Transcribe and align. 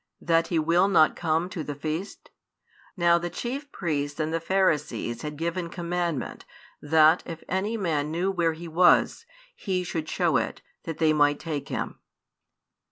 That 0.21 0.47
He 0.47 0.57
will 0.57 0.87
not 0.87 1.15
come 1.15 1.47
to 1.51 1.63
the 1.63 1.75
feast? 1.75 2.31
Now 2.97 3.19
the 3.19 3.29
chief 3.29 3.71
priests 3.71 4.19
and 4.19 4.33
the 4.33 4.39
Pharisees 4.39 5.21
had 5.21 5.37
given 5.37 5.69
commandment, 5.69 6.43
that, 6.81 7.21
if 7.27 7.43
any 7.47 7.77
man 7.77 8.09
knew 8.09 8.31
where 8.31 8.53
He 8.53 8.67
was, 8.67 9.27
he 9.55 9.83
should 9.83 10.09
shew 10.09 10.37
it, 10.37 10.63
that 10.85 10.97
they 10.97 11.13
might 11.13 11.39
take 11.39 11.69
Him. 11.69 11.99